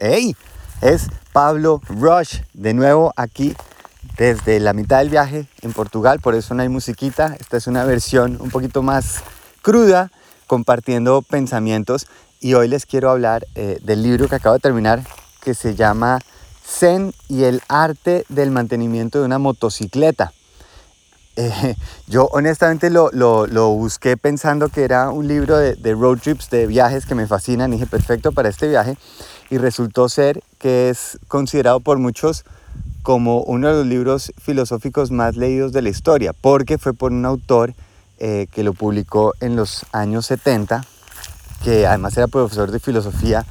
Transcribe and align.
¡Hey! 0.00 0.36
Es 0.80 1.08
Pablo 1.32 1.80
Rush 1.88 2.42
de 2.54 2.72
nuevo 2.72 3.12
aquí 3.16 3.56
desde 4.16 4.60
la 4.60 4.72
mitad 4.72 4.98
del 4.98 5.10
viaje 5.10 5.48
en 5.60 5.72
Portugal, 5.72 6.20
por 6.20 6.36
eso 6.36 6.54
no 6.54 6.62
hay 6.62 6.68
musiquita. 6.68 7.36
Esta 7.40 7.56
es 7.56 7.66
una 7.66 7.82
versión 7.84 8.38
un 8.40 8.50
poquito 8.50 8.80
más 8.80 9.24
cruda, 9.60 10.12
compartiendo 10.46 11.20
pensamientos. 11.22 12.06
Y 12.38 12.54
hoy 12.54 12.68
les 12.68 12.86
quiero 12.86 13.10
hablar 13.10 13.44
eh, 13.56 13.80
del 13.82 14.04
libro 14.04 14.28
que 14.28 14.36
acabo 14.36 14.54
de 14.54 14.60
terminar, 14.60 15.02
que 15.42 15.54
se 15.54 15.74
llama 15.74 16.20
Zen 16.64 17.12
y 17.26 17.42
el 17.42 17.60
arte 17.66 18.24
del 18.28 18.52
mantenimiento 18.52 19.18
de 19.18 19.24
una 19.24 19.40
motocicleta. 19.40 20.32
Eh, 21.38 21.76
yo 22.08 22.28
honestamente 22.32 22.90
lo, 22.90 23.10
busqué 23.74 24.16
pensando 24.16 24.68
que 24.68 24.82
era 24.82 25.10
un 25.10 25.28
libro 25.28 25.56
de, 25.56 25.76
de, 25.76 25.94
road 25.94 26.18
trips, 26.18 26.50
de 26.50 26.66
viajes 26.66 27.06
que 27.06 27.14
me 27.14 27.26
fascinan. 27.26 27.72
Y 27.72 27.76
dije, 27.76 27.86
perfecto 27.86 28.32
para 28.32 28.48
este 28.48 28.68
viaje. 28.68 28.98
Y 29.48 29.58
resultó 29.58 30.08
ser 30.08 30.42
que 30.58 30.90
es 30.90 31.18
considerado 31.28 31.80
por 31.80 31.98
muchos 31.98 32.44
como 33.02 33.40
uno 33.42 33.68
de 33.68 33.74
los 33.74 33.86
libros 33.86 34.32
filosóficos 34.38 35.10
más 35.10 35.36
leídos 35.36 35.72
de 35.72 35.80
la 35.80 35.88
historia, 35.88 36.34
porque 36.34 36.76
fue 36.76 36.92
por 36.92 37.12
un 37.12 37.24
autor 37.24 37.72
eh, 38.18 38.48
que 38.52 38.62
lo 38.62 38.74
publicó 38.74 39.32
en 39.40 39.56
los 39.56 39.86
años 39.92 40.26
70, 40.26 40.84
que 41.64 41.86
además 41.86 42.16
era 42.16 42.26
profesor 42.26 42.70
de 42.70 42.80
filosofía 42.80 43.46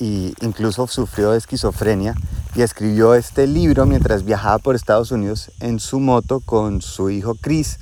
e 0.00 0.34
incluso 0.40 0.86
sufrió 0.86 1.30
de 1.30 1.38
esquizofrenia 1.38 2.14
y 2.54 2.62
escribió 2.62 3.14
este 3.14 3.46
libro 3.46 3.86
mientras 3.86 4.24
viajaba 4.24 4.58
por 4.58 4.74
Estados 4.74 5.12
Unidos 5.12 5.50
en 5.60 5.80
su 5.80 6.00
moto 6.00 6.40
con 6.40 6.82
su 6.82 7.10
hijo 7.10 7.34
Chris 7.40 7.78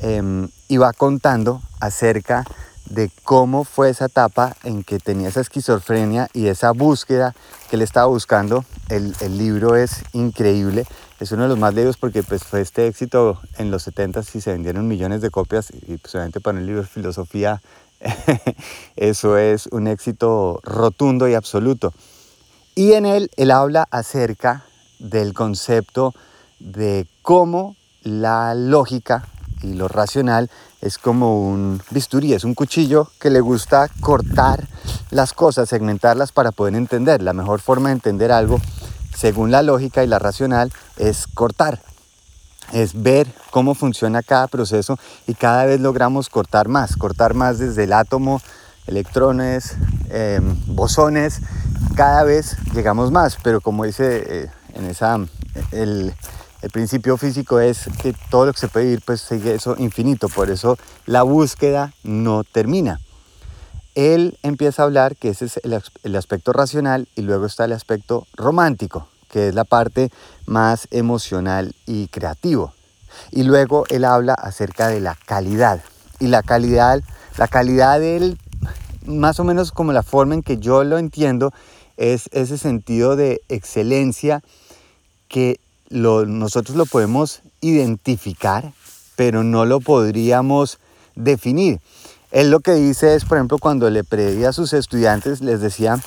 eh, 0.00 0.48
y 0.68 0.76
va 0.76 0.92
contando 0.92 1.62
acerca 1.80 2.44
de 2.86 3.10
cómo 3.24 3.64
fue 3.64 3.90
esa 3.90 4.06
etapa 4.06 4.56
en 4.64 4.82
que 4.84 4.98
tenía 4.98 5.28
esa 5.28 5.40
esquizofrenia 5.40 6.28
y 6.34 6.48
esa 6.48 6.72
búsqueda 6.72 7.34
que 7.70 7.76
él 7.76 7.82
estaba 7.82 8.06
buscando. 8.06 8.64
El, 8.88 9.14
el, 9.20 9.38
libro 9.38 9.76
es 9.76 10.02
increíble, 10.12 10.84
es 11.20 11.32
uno 11.32 11.44
de 11.44 11.48
los 11.48 11.58
más 11.58 11.74
leídos 11.74 11.96
porque 11.96 12.22
pues, 12.22 12.44
fue 12.44 12.60
este 12.60 12.86
éxito 12.86 13.40
en 13.58 13.70
los 13.70 13.84
70 13.84 14.22
y 14.34 14.40
se 14.40 14.52
vendieron 14.52 14.88
millones 14.88 15.20
de 15.22 15.30
copias 15.30 15.70
y 15.70 15.96
pues, 15.96 16.14
obviamente 16.14 16.40
para 16.40 16.58
un 16.58 16.66
libro 16.66 16.82
de 16.82 16.88
filosofía 16.88 17.62
eso 18.96 19.38
es 19.38 19.68
un 19.68 19.86
éxito 19.86 20.60
rotundo 20.64 21.28
y 21.28 21.34
absoluto. 21.34 21.92
Y 22.74 22.92
en 22.92 23.06
él 23.06 23.30
él 23.36 23.50
habla 23.50 23.86
acerca 23.90 24.64
del 24.98 25.34
concepto 25.34 26.14
de 26.58 27.06
cómo 27.22 27.76
la 28.02 28.54
lógica 28.54 29.24
y 29.62 29.74
lo 29.74 29.88
racional 29.88 30.50
es 30.80 30.98
como 30.98 31.48
un 31.48 31.80
bisturí, 31.90 32.32
es 32.32 32.44
un 32.44 32.54
cuchillo 32.54 33.08
que 33.20 33.30
le 33.30 33.40
gusta 33.40 33.88
cortar 34.00 34.66
las 35.10 35.32
cosas, 35.32 35.68
segmentarlas 35.68 36.32
para 36.32 36.50
poder 36.50 36.74
entender. 36.74 37.22
La 37.22 37.32
mejor 37.32 37.60
forma 37.60 37.90
de 37.90 37.94
entender 37.94 38.32
algo, 38.32 38.60
según 39.14 39.50
la 39.50 39.62
lógica 39.62 40.02
y 40.02 40.08
la 40.08 40.18
racional, 40.18 40.72
es 40.96 41.26
cortar. 41.26 41.80
Es 42.72 43.00
ver 43.00 43.28
cómo 43.50 43.74
funciona 43.74 44.22
cada 44.22 44.48
proceso 44.48 44.98
y 45.26 45.34
cada 45.34 45.66
vez 45.66 45.80
logramos 45.80 46.28
cortar 46.28 46.68
más, 46.68 46.96
cortar 46.96 47.34
más 47.34 47.58
desde 47.58 47.84
el 47.84 47.92
átomo, 47.92 48.40
electrones, 48.86 49.76
em, 50.10 50.56
bosones, 50.66 51.40
cada 51.96 52.24
vez 52.24 52.56
llegamos 52.74 53.10
más, 53.10 53.36
pero 53.42 53.60
como 53.60 53.84
dice 53.84 54.24
eh, 54.26 54.50
en 54.74 54.86
esa, 54.86 55.18
el, 55.70 56.14
principio 56.72 57.16
físico 57.16 57.58
es 57.58 57.88
que 58.00 58.14
todo 58.30 58.46
lo 58.46 58.52
que 58.52 58.60
se 58.60 58.68
puede 58.68 58.86
vivir 58.86 59.02
pues 59.04 59.20
sigue 59.20 59.54
eso 59.54 59.74
infinito, 59.78 60.28
por 60.28 60.48
eso 60.48 60.78
la 61.06 61.22
búsqueda 61.22 61.92
no 62.04 62.44
termina. 62.44 63.00
Él 63.94 64.38
empieza 64.42 64.82
a 64.82 64.84
hablar 64.86 65.16
que 65.16 65.30
ese 65.30 65.46
es 65.46 65.60
el, 65.64 66.16
aspecto 66.16 66.52
racional 66.52 67.08
y 67.14 67.22
luego 67.22 67.46
está 67.46 67.64
el 67.64 67.72
aspecto 67.72 68.26
romántico, 68.34 69.08
que 69.28 69.48
es 69.48 69.54
la 69.54 69.64
parte 69.64 70.10
más 70.46 70.88
emocional 70.92 71.74
y 71.84 72.08
creativo. 72.08 72.72
Y 73.30 73.42
luego 73.42 73.84
él 73.90 74.04
habla 74.04 74.34
acerca 74.34 74.88
de 74.88 75.00
la 75.00 75.18
calidad. 75.26 75.82
Y 76.20 76.28
la 76.28 76.42
calidad, 76.42 77.02
la 77.36 77.48
calidad 77.48 78.00
de 78.00 78.16
él, 78.16 78.38
más 79.06 79.40
o 79.40 79.44
menos 79.44 79.72
como 79.72 79.92
la 79.92 80.02
forma 80.02 80.34
en 80.34 80.42
que 80.42 80.58
yo 80.58 80.84
lo 80.84 80.98
entiendo, 80.98 81.52
es 81.96 82.28
ese 82.32 82.58
sentido 82.58 83.16
de 83.16 83.40
excelencia 83.48 84.42
que 85.28 85.60
nosotros 85.90 86.76
lo 86.76 86.86
podemos 86.86 87.42
identificar, 87.60 88.72
pero 89.16 89.44
no 89.44 89.64
lo 89.64 89.80
podríamos 89.80 90.78
definir. 91.14 91.80
Él 92.30 92.50
lo 92.50 92.60
que 92.60 92.72
dice 92.72 93.14
es, 93.14 93.24
por 93.24 93.36
ejemplo, 93.38 93.58
cuando 93.58 93.90
le 93.90 94.04
pedía 94.04 94.48
a 94.48 94.52
sus 94.52 94.72
estudiantes, 94.72 95.42
les 95.42 95.60
decía, 95.60 96.00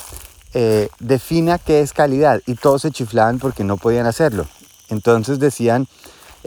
eh, 0.54 0.90
defina 1.00 1.60
qué 1.60 1.82
es 1.82 1.94
calidad, 1.94 2.42
y 2.48 2.56
todos 2.56 2.82
se 2.82 2.92
chiflaban 2.92 3.38
porque 3.40 3.64
no 3.64 3.78
podían 3.78 4.08
hacerlo. 4.08 4.48
Entonces 4.90 5.40
decían, 5.40 5.88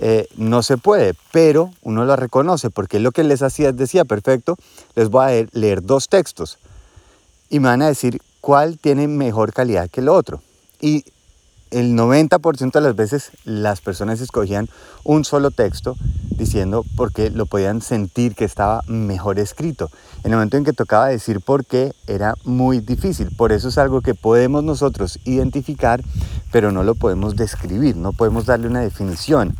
eh, 0.01 0.29
no 0.37 0.63
se 0.63 0.77
puede, 0.77 1.15
pero 1.33 1.71
uno 1.83 2.05
lo 2.05 2.15
reconoce, 2.15 2.71
porque 2.71 3.01
lo 3.01 3.11
que 3.11 3.25
les 3.25 3.43
hacía, 3.43 3.73
decía, 3.73 4.05
perfecto, 4.05 4.57
les 4.95 5.09
voy 5.11 5.25
a 5.25 5.47
leer 5.53 5.83
dos 5.83 6.09
textos 6.09 6.59
y 7.51 7.61
me 7.61 7.69
van 7.69 7.83
a 7.83 7.89
decir 7.89 8.21
cuál 8.41 8.79
tiene 8.79 9.09
mejor 9.09 9.53
calidad 9.53 9.91
que 9.91 10.01
el 10.01 10.09
otro. 10.09 10.41
Y 10.81 11.05
el 11.71 11.97
90% 11.97 12.73
de 12.73 12.81
las 12.81 12.97
veces 12.97 13.31
las 13.45 13.81
personas 13.81 14.21
escogían 14.21 14.69
un 15.05 15.25
solo 15.25 15.51
texto 15.51 15.97
diciendo 16.31 16.85
porque 16.97 17.31
lo 17.31 17.47
podían 17.47 17.83
sentir 17.83 18.35
que 18.35 18.45
estaba 18.45 18.83
mejor 18.87 19.39
escrito. 19.39 19.91
En 20.23 20.31
el 20.31 20.37
momento 20.37 20.57
en 20.57 20.65
que 20.65 20.73
tocaba 20.73 21.09
decir 21.09 21.41
por 21.41 21.67
qué 21.67 21.93
era 22.07 22.35
muy 22.45 22.81
difícil. 22.81 23.35
Por 23.37 23.53
eso 23.53 23.69
es 23.69 23.79
algo 23.79 24.01
que 24.01 24.15
podemos 24.15 24.63
nosotros 24.63 25.19
identificar, 25.25 26.03
pero 26.53 26.71
no 26.71 26.85
lo 26.85 26.95
podemos 26.95 27.35
describir, 27.35 27.97
no 27.97 28.13
podemos 28.13 28.47
darle 28.47 28.69
una 28.69 28.81
definición. 28.81 29.57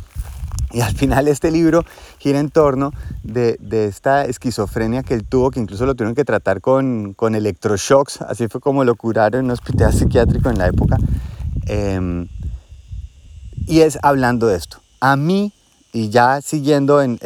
Y 0.73 0.81
al 0.81 0.95
final 0.95 1.27
este 1.27 1.51
libro 1.51 1.83
gira 2.19 2.39
en 2.39 2.49
torno 2.49 2.91
de, 3.23 3.57
esta 3.71 4.25
esquizofrenia 4.25 5.03
que 5.03 5.13
él 5.13 5.25
tuvo, 5.25 5.51
que 5.51 5.59
incluso 5.59 5.85
lo 5.85 5.95
tuvieron 5.95 6.15
que 6.15 6.25
tratar 6.25 6.61
con, 6.61 7.13
con 7.13 7.35
electroshocks, 7.35 8.21
así 8.21 8.47
fue 8.47 8.61
como 8.61 8.83
lo 8.83 8.95
curaron 8.95 9.39
en 9.39 9.45
un 9.45 9.51
hospital 9.51 9.93
psiquiátrico 9.93 10.49
en 10.49 10.57
la 10.57 10.67
época. 10.67 10.97
Em, 11.65 12.27
y 13.65 13.81
es 13.81 13.97
hablando 14.01 14.47
de 14.47 14.57
esto. 14.57 14.79
A 14.99 15.15
mí, 15.15 15.53
y 15.91 16.09
ya 16.09 16.41
siguiendo 16.41 17.01
en, 17.01 17.17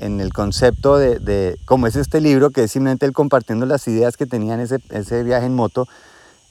el 0.00 0.32
concepto 0.32 0.98
de, 0.98 1.56
cómo 1.64 1.86
es 1.86 1.96
este 1.96 2.20
libro, 2.20 2.50
que 2.50 2.64
es 2.64 2.72
simplemente 2.72 3.06
él 3.06 3.12
compartiendo 3.12 3.66
las 3.66 3.86
ideas 3.86 4.16
que 4.16 4.26
tenía 4.26 4.54
en 4.54 4.60
ese, 4.60 4.78
ese 4.90 5.22
viaje 5.22 5.46
en 5.46 5.54
moto, 5.54 5.86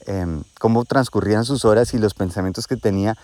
em, 0.08 0.44
cómo 0.60 0.86
transcurrían 0.86 1.46
sus 1.46 1.66
horas 1.66 1.94
y 1.94 1.98
los 1.98 2.14
pensamientos 2.14 2.68
que 2.68 2.78
tenía, 2.78 3.18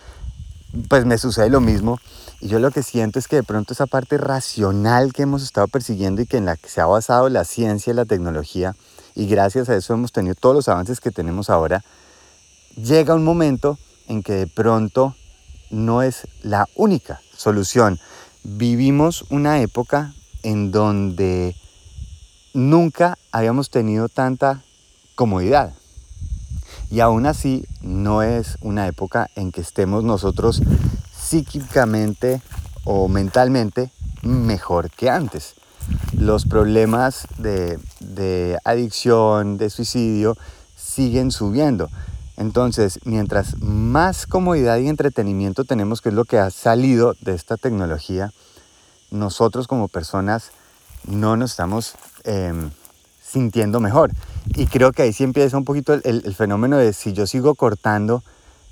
pues 0.88 1.04
me 1.04 1.18
sucede 1.18 1.50
lo 1.50 1.60
mismo. 1.60 1.98
Y 2.40 2.48
yo 2.48 2.58
lo 2.58 2.70
que 2.70 2.82
siento 2.82 3.18
es 3.18 3.26
que 3.26 3.36
de 3.36 3.42
pronto 3.42 3.72
esa 3.72 3.86
parte 3.86 4.16
racional 4.18 5.12
que 5.12 5.22
hemos 5.22 5.42
estado 5.42 5.68
persiguiendo 5.68 6.22
y 6.22 6.26
que 6.26 6.36
en 6.36 6.44
la 6.44 6.56
que 6.56 6.68
se 6.68 6.80
ha 6.80 6.86
basado 6.86 7.28
la 7.28 7.44
ciencia 7.44 7.92
y 7.92 7.96
la 7.96 8.04
tecnología, 8.04 8.76
y 9.14 9.26
gracias 9.26 9.68
a 9.68 9.76
eso 9.76 9.94
hemos 9.94 10.12
tenido 10.12 10.34
todos 10.34 10.54
los 10.54 10.68
avances 10.68 11.00
que 11.00 11.10
tenemos 11.10 11.50
ahora, 11.50 11.82
llega 12.76 13.14
un 13.14 13.24
momento 13.24 13.78
en 14.06 14.22
que 14.22 14.34
de 14.34 14.46
pronto 14.46 15.16
no 15.70 16.02
es 16.02 16.28
la 16.42 16.68
única 16.76 17.20
solución. 17.36 17.98
Vivimos 18.44 19.24
una 19.30 19.60
época 19.60 20.14
en 20.42 20.70
donde 20.70 21.56
nunca 22.54 23.18
habíamos 23.32 23.70
tenido 23.70 24.08
tanta 24.08 24.62
comodidad. 25.14 25.74
Y 26.90 27.00
aún 27.00 27.26
así 27.26 27.66
no 27.82 28.22
es 28.22 28.56
una 28.60 28.86
época 28.86 29.28
en 29.36 29.52
que 29.52 29.60
estemos 29.60 30.04
nosotros 30.04 30.62
psíquicamente 31.12 32.40
o 32.84 33.08
mentalmente 33.08 33.90
mejor 34.22 34.90
que 34.90 35.10
antes. 35.10 35.54
Los 36.16 36.46
problemas 36.46 37.26
de, 37.38 38.58
adicción, 38.64 39.58
de 39.58 39.70
suicidio, 39.70 40.36
siguen 40.76 41.30
subiendo. 41.30 41.90
Entonces, 42.36 43.00
mientras 43.04 43.60
más 43.60 44.26
comodidad 44.26 44.78
y 44.78 44.88
entretenimiento 44.88 45.64
tenemos, 45.64 46.00
que 46.00 46.10
es 46.10 46.14
lo 46.14 46.24
que 46.24 46.38
ha 46.38 46.50
salido 46.50 47.14
de 47.20 47.34
esta 47.34 47.56
tecnología, 47.56 48.32
nosotros 49.10 49.66
como 49.66 49.88
personas 49.88 50.50
no 51.04 51.36
nos 51.36 51.50
estamos 51.52 51.94
em, 52.24 52.70
sintiendo 53.30 53.80
mejor. 53.80 54.12
Y 54.54 54.66
creo 54.66 54.92
que 54.92 55.02
ahí 55.02 55.12
sí 55.12 55.24
empieza 55.24 55.56
un 55.56 55.64
poquito 55.64 55.94
el, 55.94 56.34
fenómeno 56.34 56.78
de 56.78 56.92
si 56.92 57.12
yo 57.12 57.26
sigo 57.26 57.54
cortando, 57.54 58.22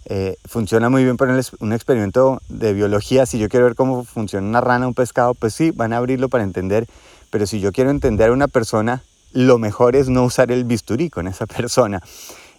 eh, 0.06 0.36
funciona 0.44 0.88
muy 0.88 1.04
bien 1.04 1.16
para 1.16 1.38
un 1.60 1.72
experimento 1.72 2.40
de 2.48 2.72
biología. 2.72 3.26
Si 3.26 3.38
yo 3.38 3.48
quiero 3.48 3.66
ver 3.66 3.74
cómo 3.74 4.04
funciona 4.04 4.46
una 4.46 4.60
rana, 4.60 4.86
un 4.86 4.94
pescado, 4.94 5.34
pues 5.34 5.54
sí, 5.54 5.70
van 5.72 5.92
a 5.92 5.98
abrirlo 5.98 6.28
para 6.28 6.44
entender. 6.44 6.86
Pero 7.30 7.46
si 7.46 7.60
yo 7.60 7.72
quiero 7.72 7.90
entender 7.90 8.30
a 8.30 8.32
una 8.32 8.48
persona, 8.48 9.02
lo 9.32 9.58
mejor 9.58 9.96
es 9.96 10.08
no 10.08 10.24
usar 10.24 10.50
el 10.50 10.64
bisturí 10.64 11.10
con 11.10 11.26
esa 11.26 11.46
persona. 11.46 12.02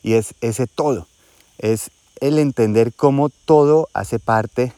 Y 0.03 0.13
es 0.13 0.35
ese 0.41 0.67
todo, 0.67 1.07
es 1.57 1.89
el 2.21 2.39
entender 2.39 2.93
cómo 2.93 3.29
todo 3.29 3.89
hace 3.93 4.19
parte 4.19 4.73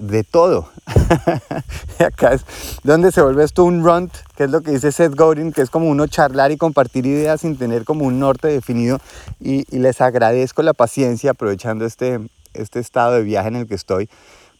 de 0.00 0.24
todo. 0.24 0.68
acá 1.98 2.32
es 2.32 2.44
donde 2.82 3.12
se 3.12 3.22
vuelve 3.22 3.44
esto 3.44 3.64
un 3.64 3.84
runt, 3.84 4.12
que 4.36 4.44
es 4.44 4.50
lo 4.50 4.62
que 4.62 4.72
dice 4.72 4.90
Seth 4.90 5.14
Godin, 5.14 5.52
que 5.52 5.62
es 5.62 5.70
como 5.70 5.88
uno 5.88 6.06
charlar 6.06 6.50
y 6.50 6.56
compartir 6.56 7.06
ideas 7.06 7.42
sin 7.42 7.56
tener 7.56 7.84
como 7.84 8.06
un 8.06 8.18
norte 8.18 8.48
definido. 8.48 8.98
Y, 9.40 9.64
les 9.76 10.00
agradezco 10.00 10.62
la 10.62 10.74
paciencia 10.74 11.30
aprovechando 11.30 11.84
este, 11.84 12.20
este 12.54 12.80
estado 12.80 13.14
de 13.14 13.22
viaje 13.22 13.48
en 13.48 13.56
el 13.56 13.66
que 13.66 13.74
estoy 13.74 14.08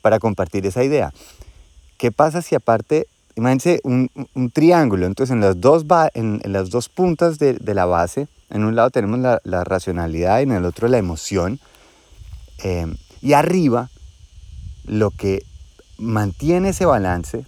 para 0.02 0.18
compartir 0.18 0.66
esa 0.66 0.84
idea. 0.84 1.12
¿Qué 1.98 2.10
pasa 2.12 2.40
si 2.40 2.54
aparte, 2.54 3.06
imagínense 3.36 3.80
un, 3.84 4.10
un 4.34 4.50
triángulo, 4.50 5.06
entonces 5.06 5.34
en 5.34 5.40
las 5.40 5.60
dos, 5.60 5.84
en, 6.14 6.40
en 6.42 6.52
las 6.52 6.70
dos 6.70 6.88
puntas 6.88 7.38
de, 7.38 7.54
de, 7.54 7.74
la 7.74 7.84
base, 7.84 8.28
en 8.48 8.64
un 8.64 8.74
lado 8.74 8.90
tenemos 8.90 9.18
la, 9.18 9.40
la, 9.44 9.64
racionalidad 9.64 10.40
y 10.40 10.44
en 10.44 10.52
el 10.52 10.64
otro 10.64 10.88
la 10.88 10.96
emoción, 10.96 11.60
eh, 12.64 12.86
y 13.20 13.34
arriba 13.34 13.90
lo 14.90 15.12
que 15.12 15.46
mantiene 15.98 16.70
ese 16.70 16.84
balance 16.84 17.46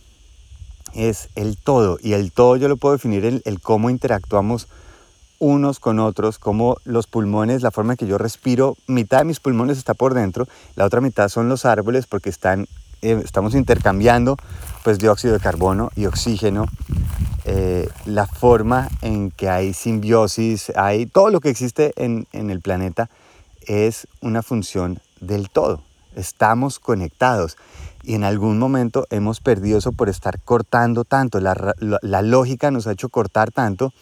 es 0.94 1.28
el 1.34 1.56
todo, 1.56 1.98
y 2.00 2.12
el 2.12 2.30
todo 2.30 2.54
yo 2.56 2.68
lo 2.68 2.76
puedo 2.76 2.92
definir 2.92 3.24
en 3.24 3.42
el 3.44 3.60
cómo 3.60 3.90
interactuamos 3.90 4.68
unos 5.40 5.80
con 5.80 5.98
otros, 5.98 6.38
como 6.38 6.76
los 6.84 7.08
pulmones, 7.08 7.62
la 7.62 7.72
forma 7.72 7.94
en 7.94 7.96
que 7.96 8.06
yo 8.06 8.16
respiro, 8.16 8.76
mitad 8.86 9.18
de 9.18 9.24
mis 9.24 9.40
pulmones 9.40 9.76
está 9.76 9.92
por 9.92 10.14
dentro, 10.14 10.46
la 10.76 10.84
otra 10.84 11.00
mitad 11.00 11.28
son 11.28 11.48
los 11.48 11.64
árboles 11.64 12.06
porque 12.06 12.30
están, 12.30 12.68
eh, 13.00 13.20
estamos 13.24 13.56
intercambiando 13.56 14.36
pues 14.84 15.00
dióxido 15.00 15.34
de 15.34 15.40
carbono 15.40 15.90
y 15.96 16.06
oxígeno, 16.06 16.66
eh, 17.44 17.88
la 18.04 18.28
forma 18.28 18.88
en 19.00 19.32
que 19.32 19.48
hay 19.48 19.74
simbiosis, 19.74 20.70
hay 20.76 21.06
todo 21.06 21.30
lo 21.30 21.40
que 21.40 21.48
existe 21.48 21.92
en 21.96 22.26
el 22.32 22.60
planeta 22.60 23.10
es 23.66 24.06
una 24.20 24.42
función 24.42 25.00
del 25.20 25.50
todo, 25.50 25.82
estamos 26.16 26.78
conectados 26.78 27.56
y 28.02 28.14
en 28.14 28.24
algún 28.24 28.58
momento 28.58 29.06
hemos 29.10 29.40
perdido 29.40 29.78
eso 29.78 29.92
por 29.92 30.08
estar 30.08 30.40
cortando 30.40 31.04
tanto, 31.04 31.40
la, 31.40 31.74
la, 31.78 32.22
lógica 32.22 32.70
nos 32.70 32.86
ha 32.86 32.92
hecho 32.92 33.08
cortar 33.08 33.52
tanto 33.52 33.92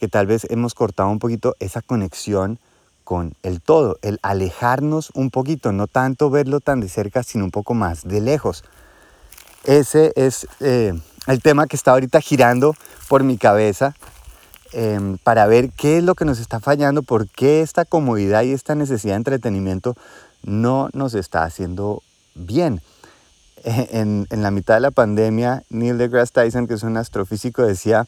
que 0.00 0.08
tal 0.08 0.26
vez 0.26 0.46
hemos 0.50 0.74
cortado 0.74 1.08
un 1.08 1.18
poquito 1.18 1.56
esa 1.58 1.80
conexión 1.80 2.58
con 3.04 3.32
el 3.42 3.62
todo, 3.62 3.98
el 4.02 4.18
alejarnos 4.22 5.10
un 5.14 5.30
poquito, 5.30 5.72
no 5.72 5.86
tanto 5.86 6.28
verlo 6.28 6.60
tan 6.60 6.80
de 6.80 6.90
cerca, 6.90 7.22
sino 7.22 7.44
un 7.44 7.50
poco 7.50 7.72
más 7.72 8.06
de 8.06 8.20
lejos. 8.20 8.64
Ese 9.64 10.12
es 10.14 10.46
eh, 10.60 10.92
el 11.26 11.42
tema 11.42 11.66
que 11.66 11.76
está 11.76 11.92
ahorita 11.92 12.20
girando 12.20 12.74
por 13.08 13.24
mi 13.24 13.38
cabeza 13.38 13.94
eh, 14.72 15.16
para 15.22 15.46
ver 15.46 15.70
qué 15.70 15.98
es 15.98 16.04
lo 16.04 16.14
que 16.14 16.26
nos 16.26 16.38
está 16.38 16.60
fallando, 16.60 17.02
por 17.02 17.28
qué 17.28 17.62
esta 17.62 17.86
comodidad 17.86 18.42
y 18.42 18.52
esta 18.52 18.74
necesidad 18.74 19.14
de 19.14 19.18
entretenimiento 19.18 19.96
no 20.42 20.88
nos 20.92 21.14
está 21.14 21.44
haciendo 21.44 22.02
bien. 22.34 22.80
En, 23.64 24.26
en 24.30 24.42
la 24.42 24.50
mitad 24.52 24.74
de 24.74 24.80
la 24.80 24.92
pandemia, 24.92 25.64
Neil 25.68 25.98
deGrasse 25.98 26.32
Tyson, 26.32 26.68
que 26.68 26.74
es 26.74 26.84
un 26.84 26.96
astrofísico, 26.96 27.62
decía, 27.62 28.06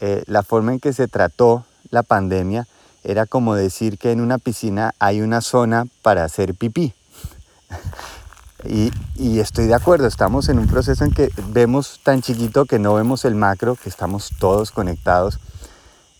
eh, 0.00 0.24
la 0.26 0.42
forma 0.42 0.72
en 0.72 0.80
que 0.80 0.92
se 0.92 1.06
trató 1.06 1.64
la 1.90 2.02
pandemia 2.02 2.66
era 3.04 3.26
como 3.26 3.54
decir 3.54 3.98
que 3.98 4.12
en 4.12 4.20
una 4.20 4.38
piscina 4.38 4.94
hay 4.98 5.20
una 5.20 5.40
zona 5.40 5.84
para 6.02 6.24
hacer 6.24 6.54
pipí. 6.54 6.94
y, 8.64 8.90
y, 9.16 9.40
estoy 9.40 9.66
de 9.66 9.74
acuerdo, 9.74 10.06
estamos 10.06 10.48
en 10.48 10.58
un 10.58 10.66
proceso 10.66 11.04
en 11.04 11.12
que 11.12 11.30
vemos 11.48 12.00
tan 12.02 12.22
chiquito 12.22 12.64
que 12.64 12.78
no 12.78 12.94
vemos 12.94 13.24
el 13.24 13.34
macro, 13.34 13.76
que 13.76 13.88
estamos 13.88 14.30
todos 14.38 14.70
conectados. 14.70 15.38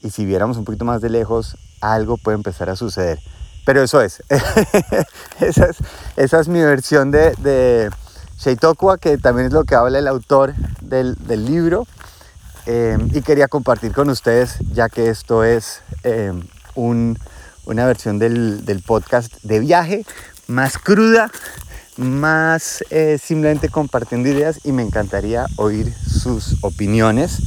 Y 0.02 0.10
si 0.10 0.24
viéramos 0.24 0.56
un 0.56 0.64
poquito 0.64 0.84
más 0.84 1.00
de 1.00 1.10
lejos, 1.10 1.56
algo 1.80 2.16
puede 2.16 2.36
empezar 2.36 2.68
a 2.70 2.76
suceder. 2.76 3.20
Pero 3.64 3.82
eso 3.82 4.00
es. 4.00 4.22
esa, 5.40 6.40
es 6.40 6.48
mi 6.48 6.60
versión 6.60 7.10
de, 7.10 7.32
de 7.38 7.90
que 9.00 9.18
también 9.18 9.46
es 9.46 9.52
lo 9.52 9.64
que 9.64 9.74
habla 9.74 9.98
el 9.98 10.08
autor 10.08 10.54
del, 10.80 11.16
libro. 11.44 11.86
Eh, 12.66 12.96
y 13.12 13.22
quería 13.22 13.48
compartir 13.48 13.92
con 13.92 14.08
ustedes, 14.08 14.58
ya 14.72 14.88
que 14.88 15.08
esto 15.08 15.42
es 15.42 15.80
eh, 16.04 16.32
un, 16.74 17.18
una 17.64 17.86
versión 17.86 18.18
del, 18.18 18.64
del, 18.64 18.82
podcast 18.82 19.34
de 19.42 19.58
viaje, 19.58 20.06
más 20.46 20.78
cruda, 20.78 21.30
más 21.96 22.84
eh, 22.90 23.18
simplemente 23.22 23.68
compartiendo 23.68 24.28
ideas 24.28 24.60
y 24.64 24.72
me 24.72 24.82
encantaría 24.82 25.46
oír 25.56 25.92
sus 25.94 26.56
opiniones. 26.62 27.38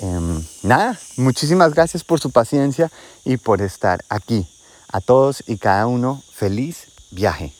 Em, 0.00 0.42
nada, 0.62 0.98
muchísimas 1.16 1.74
gracias 1.74 2.04
por 2.04 2.20
su 2.20 2.30
paciencia 2.30 2.90
y 3.24 3.36
por 3.36 3.62
estar 3.62 4.04
aquí. 4.08 4.46
A 4.94 5.00
todos 5.00 5.42
y 5.48 5.56
cada 5.56 5.88
uno, 5.88 6.22
feliz 6.32 6.86
viaje. 7.10 7.52